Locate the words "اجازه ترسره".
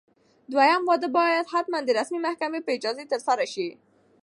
2.77-3.45